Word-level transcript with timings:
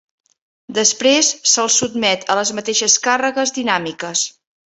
Després 0.77 1.27
se'ls 1.51 1.75
sotmet 1.83 2.25
a 2.35 2.39
les 2.41 2.53
mateixes 2.61 2.97
càrregues 3.09 3.57
dinàmiques. 3.61 4.27